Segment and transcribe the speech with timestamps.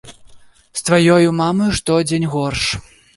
[0.79, 2.65] З тваёю мамаю штодзень горш.